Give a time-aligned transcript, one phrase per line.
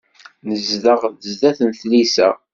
[0.47, 0.99] Nezdeɣ
[1.29, 2.29] sdat tlisa.